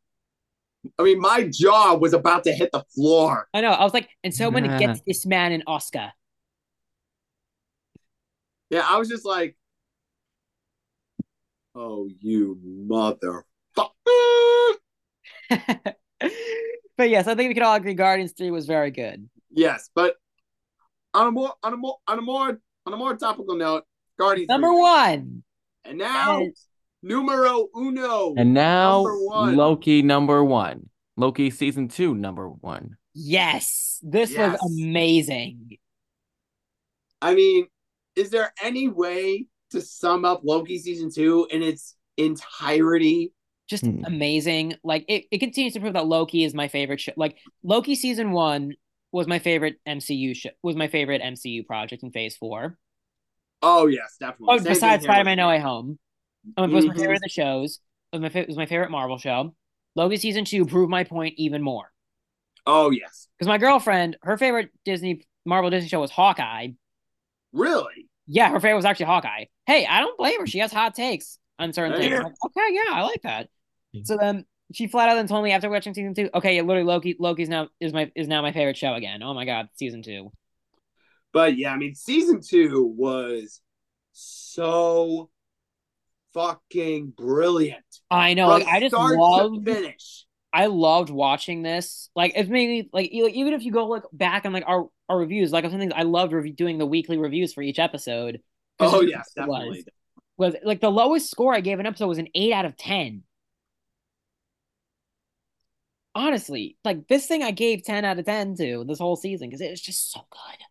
[0.98, 3.48] I mean, my jaw was about to hit the floor.
[3.54, 3.70] I know.
[3.70, 4.88] I was like, and so when it Yeah.
[4.88, 6.12] gets this man an Oscar.
[8.70, 9.56] Yeah, I was just like,
[11.76, 13.44] oh, you mother.
[13.76, 13.92] but
[16.98, 19.28] yes, I think we can all agree Guardians Three was very good.
[19.50, 20.16] Yes, but
[21.12, 23.84] on a more on a more on a more on a more topical note,
[24.18, 24.80] Guardians Number three.
[24.80, 25.42] one.
[25.84, 26.66] and now Yes.
[27.02, 28.34] numero uno.
[28.36, 29.56] And now Number one.
[29.56, 30.88] Loki number one.
[31.16, 32.96] Loki season two number one.
[33.14, 34.60] Yes, this Yes.
[34.60, 35.78] was amazing.
[37.22, 37.66] I mean,
[38.16, 43.32] is there any way to sum up Loki season two in its entirety?
[43.66, 44.04] just Hmm.
[44.04, 44.74] amazing.
[44.84, 47.12] Like it, it continues to prove that Loki is my favorite show.
[47.16, 48.74] Like Loki season one
[49.10, 50.50] was my favorite MCU show.
[50.62, 52.78] Was my favorite MCU project in Phase Four.
[53.66, 54.56] Oh yes, definitely.
[54.56, 55.54] Oh, Same besides here Spider Man No me.
[55.54, 55.98] Way Home,
[56.56, 56.98] um, it was my Mhm.
[56.98, 57.80] favorite of the shows.
[58.12, 59.54] It was my it was my favorite Marvel show.
[59.96, 61.92] Loki season two proved my point even more
[62.66, 66.68] Oh yes, because my girlfriend, her favorite Disney Marvel Disney show was Hawkeye.
[67.52, 68.08] really.
[68.26, 69.44] Yeah, her favorite was actually Hawkeye.
[69.66, 70.46] Hey, I don't blame her.
[70.46, 72.20] She has hot takes on certain things.
[72.22, 73.48] Like, okay, yeah, I like that.
[74.04, 77.16] So then she flat out then told me after watching season two, okay, literally Loki
[77.18, 79.22] Loki's now is my is now my favorite show again.
[79.22, 80.32] Oh my god, season two.
[81.34, 83.60] But yeah, I mean, season two was
[84.12, 85.30] so
[86.32, 87.84] fucking brilliant.
[88.08, 90.26] I know, like I just loved finish.
[90.52, 92.08] I loved watching this.
[92.14, 95.50] Like it's maybe like even if you go look back on like our our reviews,
[95.50, 98.40] like some things I loved doing the weekly reviews for each episode.
[98.78, 99.86] Oh yes, was- definitely.
[100.36, 103.24] was like the lowest score I gave an episode was an eight out of ten.
[106.14, 109.60] Honestly, like this thing I gave ten out of ten to this whole season because
[109.60, 110.64] it was just so good.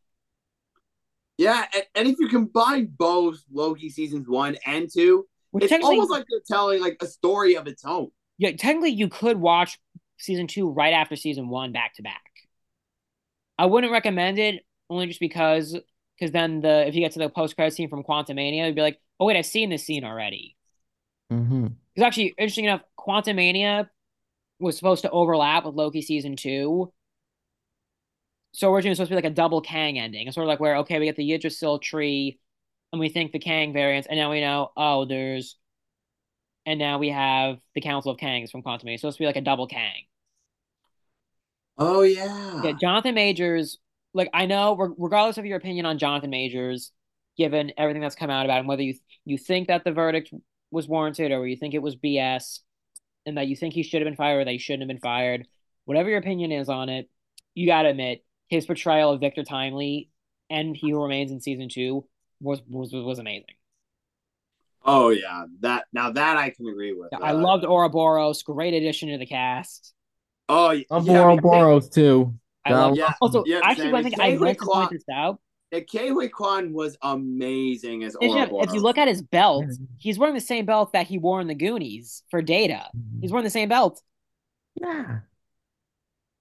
[1.38, 6.12] Yeah, and, and if you combine both Loki seasons one and two, Which it's almost
[6.12, 8.12] like they're telling like a story of its own.
[8.38, 9.80] yeah, technically you could watch
[10.18, 12.22] season two right after season one back to back.
[13.58, 15.78] I wouldn't recommend it only just because
[16.18, 18.82] because then the if you get to the post credit scene from Quantumania, you'd be
[18.82, 20.56] like, oh wait, I've seen this scene already.
[21.30, 23.90] hmm Because actually, interesting enough, Quantumania
[24.60, 26.94] was supposed to overlap with Loki season two.
[28.54, 30.28] So originally it was supposed to be like a double Kang ending.
[30.28, 32.40] It's sort of like where, okay, we get the Yggdrasil tree
[32.92, 35.58] and we think the Kang variants, and now we know, oh, there's
[36.66, 38.88] and now we have the Council of Kangs from Quantum.
[38.88, 40.04] So it's supposed to be like a double Kang.
[41.78, 42.62] Oh yeah.
[42.64, 43.80] Yeah, Jonathan Majors,
[44.14, 46.92] like I know, regardless of your opinion on Jonathan Majors,
[47.36, 48.94] given everything that's come out about him, whether you
[49.26, 50.32] you think that the verdict
[50.70, 52.60] was warranted or you think it was BS,
[53.26, 55.00] and that you think he should have been fired or that he shouldn't have been
[55.00, 55.48] fired,
[55.86, 57.10] whatever your opinion is on it,
[57.56, 60.10] you gotta admit his portrayal of Victor Timely
[60.50, 62.06] and He Who Remains in season two
[62.40, 63.56] was was was amazing.
[64.86, 65.46] Oh yeah.
[65.62, 67.10] That now that I can agree with.
[67.14, 69.94] I Uh, loved Ouroboros, great addition to the cast.
[70.50, 70.84] Oh yeah.
[70.90, 72.34] Love yeah, I mean, Ouroboros too.
[72.66, 72.96] I love.
[72.96, 75.40] Yeah, Also, yeah, actually, Sammy, I think I Kei meant to point this out.
[75.72, 78.68] Yeah, Ke Huy Quan was amazing as If you- Ouroboros.
[78.68, 79.88] if you look at his belt, Mhm.
[79.98, 82.90] he's wearing the same belt that he wore in the Goonies for Data.
[83.22, 84.02] He's wearing the same belt.
[84.76, 85.22] Yeah.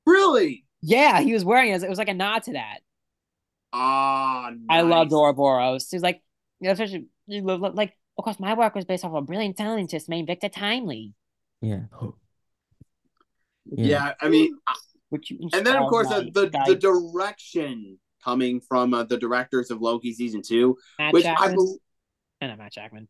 [0.07, 1.83] really, Yeah, he was wearing it.
[1.83, 2.79] It was like a nod to that.
[3.73, 4.91] ah, I nice.
[4.91, 5.89] loved Ouroboros.
[5.91, 6.23] He's like,
[6.61, 9.17] you know, especially you lo- lo- like, of course, my work was based off of
[9.17, 11.15] a brilliant scientist named Victor Timely,
[11.61, 11.85] Yeah.
[13.65, 14.59] Yeah, I mean,
[15.11, 19.17] which you and then of course my the the, the direction coming from uh, the
[19.17, 21.55] directors of Loki season two, Matt which I Jackman.
[21.57, 21.77] bel
[22.43, 23.09] No, not Matt Jackman.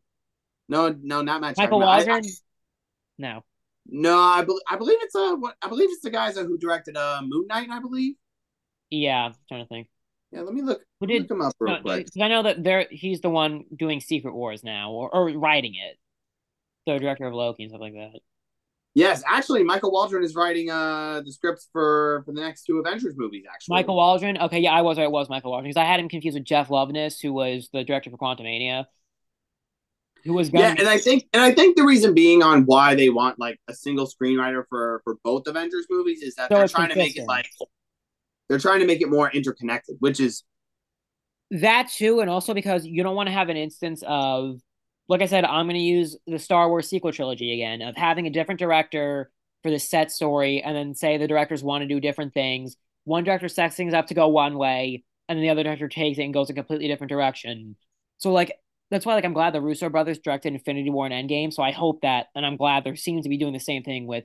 [0.69, 2.15] no no not Matt Michael Jackman.
[2.15, 2.23] I- I-
[3.19, 3.45] No,
[3.87, 6.97] no, I, bel I believe it's uh what I believe it's the guys who directed
[6.97, 7.68] uh Moon Knight.
[7.71, 8.14] I believe.
[8.90, 9.88] yeah, I'm trying to think.
[10.31, 10.83] Yeah, let me look.
[11.01, 11.23] Who did?
[11.23, 12.09] look him up real No, quick.
[12.21, 15.99] I know that there he's the one doing Secret Wars now, or, or writing it.
[16.87, 18.21] The director of Loki and stuff like that.
[18.95, 23.14] Yes, actually, Michael Waldron is writing uh the scripts for for the next two Avengers
[23.16, 23.45] movies.
[23.53, 24.38] Actually, Michael Waldron.
[24.38, 25.05] Okay, yeah, I was right.
[25.05, 27.85] It was Michael Waldron because I had him confused with Jeff Loveness, who was the
[27.85, 28.85] director for Quantumania,
[30.25, 33.11] who was Yeah, and I think and I think the reason being on why they
[33.11, 36.91] want like a single screenwriter for for both Avengers movies is that So they're trying
[36.91, 37.49] to make it like
[38.49, 40.45] they're trying to make it more interconnected, which is
[41.53, 44.61] that too, and also because you don't want to have an instance of,
[45.09, 48.27] like I said, I'm going to use the Star Wars sequel trilogy again of having
[48.27, 49.31] a different director
[49.63, 52.77] for the set story, and then say the directors want to do different things.
[53.05, 56.19] One director sets things up to go one way, and then the other director takes
[56.19, 57.77] it and goes a completely different direction.
[58.19, 58.53] So like
[58.93, 61.51] that's why like I'm glad the Russo brothers directed Infinity War and Endgame.
[61.51, 64.07] So I hope that, and I'm glad there seems to be doing the same thing
[64.07, 64.25] with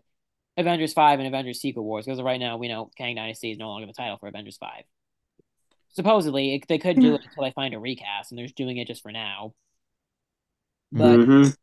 [0.57, 3.69] Avengers Five and Avengers Secret Wars because right now we know Kang Dynasty is no
[3.69, 4.83] longer the title for Avengers Five.
[5.93, 8.75] Supposedly, it, they could do it until they find a recast, and they're just doing
[8.75, 9.53] it just for now.
[10.91, 11.55] But Mhm.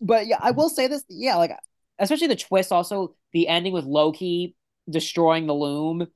[0.00, 1.04] but yeah, I will say this.
[1.10, 1.52] Yeah, like
[1.98, 2.72] especially the twist.
[2.72, 4.56] Also, the ending with Loki
[4.88, 6.06] destroying the loom.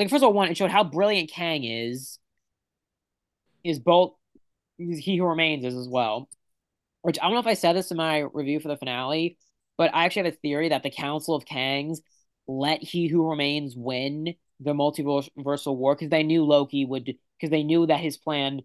[0.00, 2.18] Like first of all, one it showed how brilliant Kang is.
[3.62, 4.14] Is both
[4.78, 6.28] he who remains is as well.
[7.02, 9.36] Which I don't know if I said this in my review for the finale,
[9.76, 11.98] but I actually have a theory that the Council of Kangs
[12.46, 17.62] let He Who Remains win the multiversal war because they knew Loki would because they
[17.62, 18.62] knew that his plan,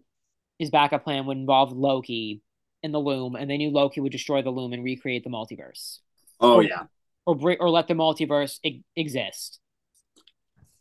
[0.58, 2.42] his backup plan would involve Loki
[2.82, 5.98] in the loom, and they knew Loki would destroy the loom and recreate the multiverse,
[6.40, 6.84] oh yeah,
[7.26, 9.60] or or let the multiverse e- exist.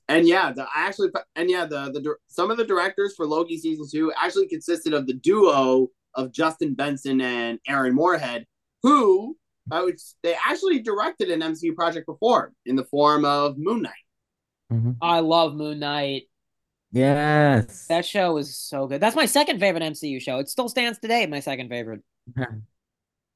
[0.10, 3.26] And yeah, the I actually and yeah the the dir- some of the directors for
[3.26, 8.46] Loki season two actually consisted of the duo of Justin Benson and Aaron Moorhead,
[8.84, 9.38] who
[9.72, 13.94] I would they actually directed an MCU project before in the form of Moon Knight.
[14.72, 14.98] Mhm.
[15.02, 16.24] I love Moon Knight.
[16.92, 17.86] Yes.
[17.88, 19.00] That show is so good.
[19.00, 20.40] That's my second favorite MCU show.
[20.40, 22.02] It still stands today, my second favorite.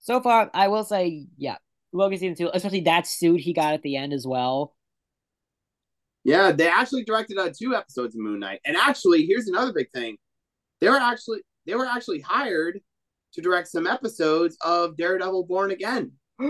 [0.06, 1.56] So far, I will say, yeah,
[1.94, 4.76] Loki season two, especially that suit he got at the end as well.
[6.26, 8.62] Yeah, they actually directed uh, two episodes of Moon Knight.
[8.66, 10.18] And actually, here's another big thing.
[10.80, 12.80] They were actually they were actually hired
[13.34, 16.12] to direct some episodes of Daredevil Born Again.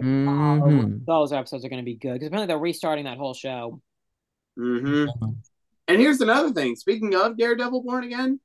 [0.00, 1.04] Mhm.
[1.06, 3.80] Those episodes are going to be good because apparently they're restarting that whole show.
[4.56, 5.06] hmm
[5.88, 6.76] And here's another thing.
[6.76, 8.38] Speaking of Daredevil Born Again,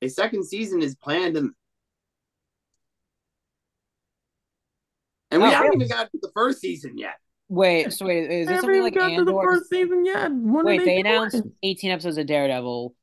[0.00, 1.50] a second season is planned and
[5.30, 5.84] and we Oh, haven't really?
[5.86, 7.16] even got to the first season yet.
[7.52, 9.42] Wait, so wait, is this something even like got to the Andor?
[9.42, 10.30] first season yet.
[10.32, 11.44] When Wait, they doing announced it?
[11.62, 12.94] 18 episodes of Daredevil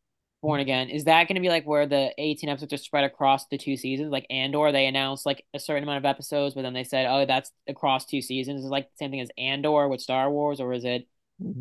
[0.41, 0.89] Born Again.
[0.89, 3.77] Is that going to be like where the 18 episodes are spread across the two
[3.77, 4.11] seasons?
[4.11, 7.25] Like Andor, they announced like a certain amount of episodes, but then they said, oh,
[7.27, 8.61] that's across two seasons.
[8.61, 11.07] Is it like the same thing as Andor with Star Wars, or is it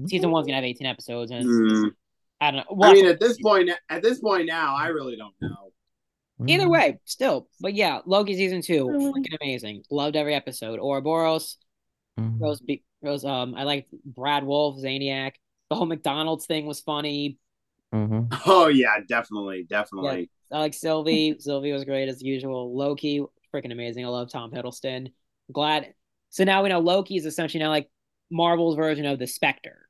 [0.07, 1.31] season one's going to have 18 episodes?
[1.31, 1.88] And Hmm.
[2.40, 2.64] I don't know.
[2.70, 5.72] Well, I mean, at this point, at this point now, I really don't know.
[6.46, 7.48] either way, still.
[7.61, 9.83] But yeah, Loki season two, freaking amazing.
[9.90, 10.79] Loved every episode.
[10.79, 11.59] Ouroboros,
[12.18, 12.40] Mhm.
[12.40, 13.24] Rose, B- Rose.
[13.24, 15.33] Um, I liked Brad Wolfe, Zaniac.
[15.70, 17.38] The whole McDonald's thing was funny.
[17.94, 18.28] Mhm.
[18.46, 20.31] Oh yeah, definitely, definitely.
[20.52, 21.37] I like Sylvie.
[21.38, 22.74] Sylvie was great as usual.
[22.76, 24.04] Loki, freaking amazing.
[24.04, 25.12] I love Tom Hiddleston.
[25.52, 25.94] Glad.
[26.31, 27.90] So now we know Loki is essentially now like
[28.31, 29.88] Marvel's version of the Spectre.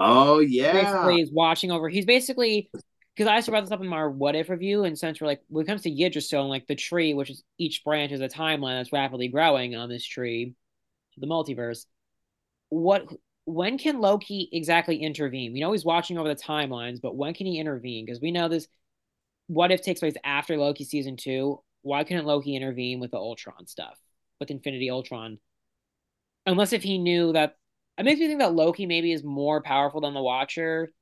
[0.00, 0.72] Oh yeah.
[0.72, 1.88] Basically, he's watching over.
[1.88, 2.70] He's basically
[3.18, 5.42] because I asked about this up in my what if review, and since we're like
[5.48, 8.78] when it comes to Yggdrasil, like the tree, which is each branch is a timeline
[8.78, 10.54] that's rapidly growing on this tree,
[11.16, 11.86] the multiverse.
[12.68, 13.12] What
[13.44, 15.52] when can Loki exactly intervene?
[15.52, 18.06] We know he's watching over the timelines, but when can he intervene?
[18.06, 18.68] Because we know this
[19.48, 21.60] what if takes place after Loki season two.
[21.82, 23.98] Why couldn't Loki intervene with the Ultron stuff,
[24.38, 25.40] with Infinity Ultron?
[26.46, 27.56] Unless if he knew that
[27.98, 30.92] it makes me think that Loki maybe is more powerful than the Watcher,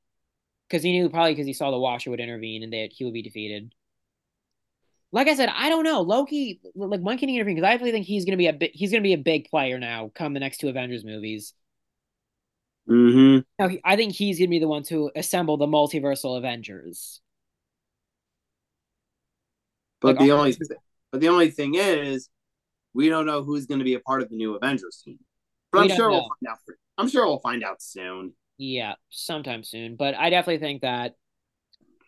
[0.68, 3.14] because he knew probably because he saw the Watcher would intervene and that he would
[3.14, 3.72] be defeated.
[5.12, 6.60] Like I said, I don't know Loki.
[6.74, 7.54] Like when can he intervene?
[7.56, 8.72] Because I really think he's gonna be a bit.
[8.74, 10.10] He's gonna be a big player now.
[10.14, 11.54] Come the next two Avengers movies.
[12.88, 13.40] Mm-hmm.
[13.58, 17.20] Now he- I think he's gonna be the one to assemble the multiversal Avengers.
[20.00, 20.56] But Like, the only,
[21.10, 22.28] but the only thing is,
[22.92, 25.18] we don't know who's going to be a part of the new Avengers team.
[25.72, 26.12] But We I'm sure know.
[26.12, 26.58] we'll find out.
[26.98, 28.34] I'm sure we'll find out soon.
[28.58, 29.96] Yeah, sometime soon.
[29.96, 31.14] But I definitely think that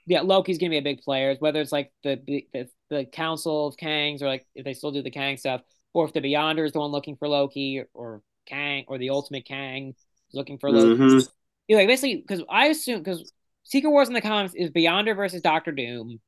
[0.07, 1.37] yeah, Loki's gonna be a big player.
[1.39, 2.21] Whether it's like the
[2.53, 6.07] the, the Council of Kangs or like if they still do the Kang stuff, or
[6.07, 9.91] if the Beyonder is the one looking for Loki, or Kang or the Ultimate Kang
[9.91, 10.99] is looking for Loki.
[10.99, 11.29] Mhm.
[11.69, 13.31] You know, like basically because I assume because
[13.65, 16.21] Secret Wars in the comics is Beyonder versus Doctor Doom,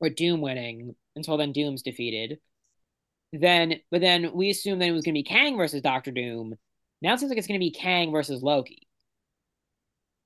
[0.00, 2.40] or Doom winning until then Doom's defeated.
[3.32, 6.56] Then, but then we assume that it was gonna be Kang versus Doctor Doom.
[7.02, 8.86] Now it seems like it's gonna be Kang versus Loki.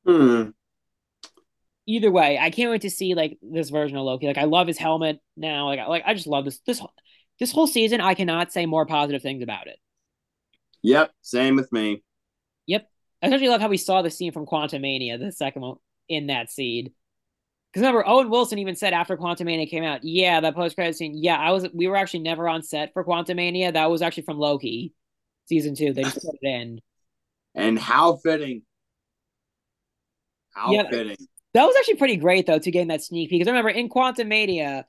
[0.08, 0.50] Hmm.
[1.86, 4.26] either way, I can't wait to see like this version of Loki.
[4.26, 5.66] Like I love his helmet now.
[5.66, 6.80] Like I like I just love this this
[7.38, 8.00] this whole season.
[8.00, 9.76] I cannot say more positive things about it.
[10.82, 11.10] Yep.
[11.20, 12.02] Same with me.
[12.66, 12.88] Yep.
[13.22, 15.76] I especially love how we saw the scene from Quantumania, the second one
[16.08, 16.92] in that seed.
[17.70, 21.12] Because remember, Owen Wilson even said after Quantumania came out, yeah, that post credit scene,
[21.14, 23.74] yeah, I was we were actually never on set for Quantumania.
[23.74, 24.94] That was actually from Loki
[25.48, 25.92] season two.
[25.92, 26.80] They just put it in.
[27.54, 28.62] And how fitting.
[30.58, 30.90] How Yeah.
[30.90, 31.16] fitting.
[31.54, 33.40] That was actually pretty great though to gain that sneak peek.
[33.40, 34.84] Because remember in Quantumania,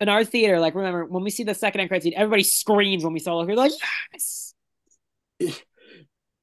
[0.00, 3.04] in our theater, like remember when we see the second end credit scene, everybody screams
[3.04, 3.48] when we saw Loki.
[3.48, 3.72] We're like,
[4.12, 4.54] yes.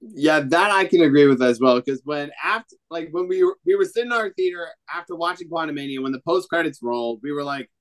[0.01, 1.77] Yeah, that I can agree with as well.
[1.79, 5.49] Because when after, like when we were we were sitting in our theater after watching
[5.49, 7.71] Quantumania, when the post credits rolled, we were like,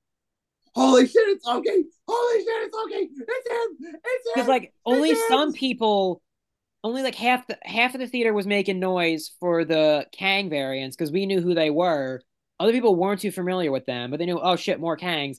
[0.73, 1.83] "Holy shit, it's okay!
[2.07, 3.09] Holy shit, it's okay!
[3.11, 3.77] It's him!
[3.79, 6.21] It's him!" Because like only It some people,
[6.85, 10.95] only like half the half of the theater was making noise for the Kang variants
[10.95, 12.21] because we knew who they were.
[12.59, 15.37] Other people weren't too familiar with them, but they knew, oh shit, more Kangs.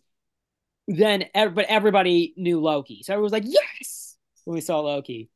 [0.89, 5.31] Then, but everybody knew Loki, so everyone was like, yes, when we saw Loki.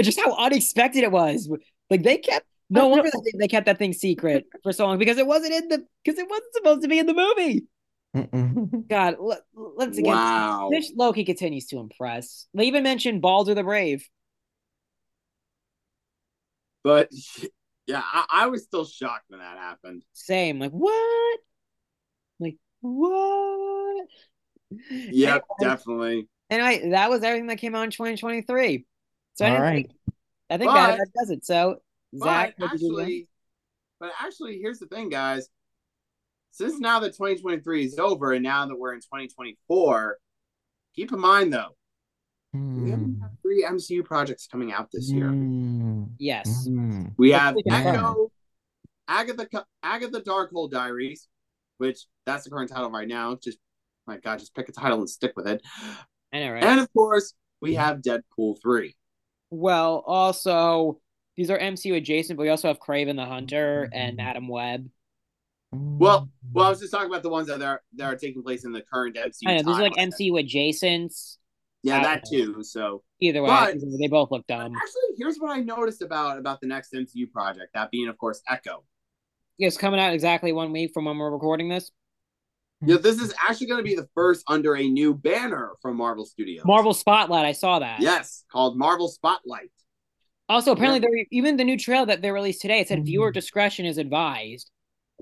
[0.00, 1.48] Just how unexpected it was.
[1.90, 2.46] Like they kept.
[2.70, 5.52] No I wonder they, they kept that thing secret for so long because it wasn't
[5.52, 7.66] in the because it wasn't supposed to be in the movie.
[8.16, 8.88] Mm-mm.
[8.88, 10.12] God, let, let's again.
[10.12, 10.68] wow.
[10.72, 12.46] This Loki continues to impress.
[12.54, 14.08] They even mentioned Balder the Brave.
[16.84, 17.08] But
[17.88, 20.04] yeah, I, I was still shocked when that happened.
[20.12, 20.60] Same.
[20.60, 21.40] Like, what?
[22.38, 24.06] Like, what?
[24.90, 26.28] Yep, Anyway, definitely.
[26.50, 28.84] anyway, that was everything that came out in 2023.
[29.34, 29.86] So I, All didn't right.
[29.86, 29.90] think,
[30.50, 31.44] I think that But- about does it.
[31.44, 31.76] So,
[32.16, 33.00] Zach, But what did you do?
[33.00, 33.28] actually,
[34.00, 35.48] but actually, here's the thing, guys.
[36.50, 40.18] Since now that 2023 is over, and now that we're in 2024,
[40.94, 41.76] keep in mind though,
[42.52, 43.33] we have Mm.
[43.54, 45.26] Three MCU projects coming out this year.
[45.26, 46.10] Mm.
[46.18, 46.66] yes.
[46.68, 47.12] Mm.
[47.16, 47.76] We have Hopefully.
[47.76, 48.32] Echo,
[49.06, 51.28] Agatha, Agatha Darkhold Diaries,
[51.78, 53.38] which that's the current title right now.
[53.42, 53.58] Just
[54.06, 55.62] my God, just pick a title and stick with it.
[56.32, 56.64] I know, right?
[56.64, 58.96] And of course, we have Deadpool three.
[59.50, 61.00] well, also,
[61.36, 64.88] these are MCU adjacent, but we also have Kraven the Hunter and Madame Web.
[65.72, 68.64] Well, well, I was just talking about the ones that are that are taking place
[68.64, 69.46] in the current MCU.
[69.46, 69.94] I know, these are like.
[69.94, 71.36] MCU adjacents.
[71.84, 72.38] Yeah, that know.
[72.54, 72.62] too.
[72.62, 74.74] So Either way, But- they both look dumb.
[74.74, 77.72] actually, here's what I noticed about about the next MCU project.
[77.74, 78.84] That being, of course, Echo.
[79.58, 81.90] It's coming out exactly one week from when we're recording this.
[82.84, 86.26] Yeah, this is actually going to be the first under a new banner from Marvel
[86.26, 86.64] Studios.
[86.66, 88.00] Marvel Spotlight, I saw that.
[88.00, 89.70] Yes, called Marvel Spotlight.
[90.48, 93.06] Also, apparently, there even the new trail that they released today, it said Mhm.
[93.06, 94.70] viewer discretion is advised.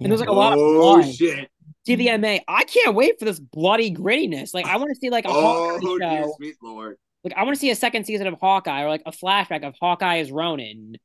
[0.04, 1.14] And there's like a lot of oh blood.
[1.14, 1.48] shit!
[1.88, 2.40] TVMA.
[2.48, 4.54] I can't wait for this bloody grittiness.
[4.54, 6.32] Like, I want to see like a Oh Hawkeye dear show.
[6.36, 6.96] sweet lord!
[7.24, 9.74] Like, I want to see a second season of Hawkeye or like a flashback of
[9.80, 10.96] Hawkeye as Ronin.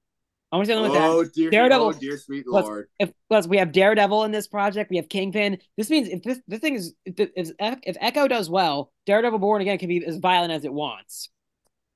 [0.52, 1.02] I want to say with that.
[1.10, 2.88] Oh dear, Daredevil- oh dear, sweet lord.
[3.00, 5.58] If plus we have Daredevil in this project, we have Kingpin.
[5.76, 7.52] This means if this this thing is if if,
[7.84, 11.30] if Echo does well, Daredevil Born Again can be as violent as it wants.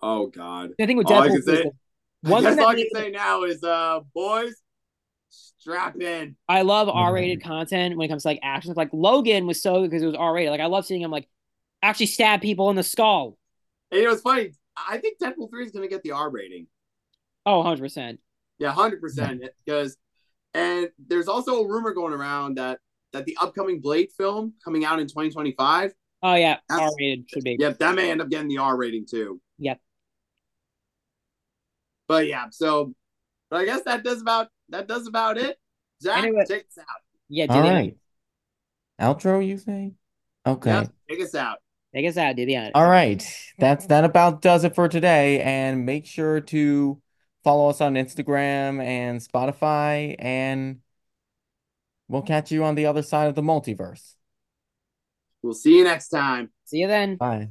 [0.02, 0.72] Oh god.
[0.78, 1.72] The thing with All I can say-
[2.24, 4.54] one I thing guess all I can say now is, uh, boys,
[5.32, 6.36] strap in.
[6.48, 6.96] I love Mhm.
[6.96, 8.74] R-rated content when it comes to like action.
[8.76, 10.52] Like Logan was so because it was R-rated.
[10.52, 11.28] Like I love seeing him like
[11.82, 13.38] actually stab people in the skull.
[13.92, 14.52] And it was funny.
[14.78, 16.68] I think Deadpool three is going to get the R rating.
[17.46, 18.20] Oh, 100 percent.
[18.60, 19.44] Yeah, hundred percent.
[19.66, 19.98] Because,
[20.54, 22.80] and there's also a rumor going around that
[23.14, 27.58] that the upcoming Blade film coming out in 2025, Oh yeah, R-rated should be.
[27.60, 29.42] yeah, that may end up getting the R rating too.
[29.58, 29.80] Yep.
[32.08, 32.94] But yeah, so,
[33.50, 35.60] but I guess that does about that does about it.
[36.02, 36.46] Zach, Anyway.
[36.48, 36.86] take us out.
[37.30, 37.96] Yeah, do All the.
[39.00, 39.94] Outro, you say?
[40.46, 40.70] Okay.
[40.72, 41.60] Yeah, take us out.
[41.94, 42.36] Take us out.
[42.36, 42.72] Do the end.
[42.74, 43.24] All right.
[43.60, 45.42] That's that about does it for today.
[45.42, 47.02] And make sure to
[47.44, 50.16] follow us on Instagram and Spotify.
[50.18, 50.80] And
[52.08, 54.16] we'll catch you on the other side of the multiverse.
[55.44, 56.52] We'll see you next time.
[56.66, 57.18] See you then.
[57.18, 57.50] Bye.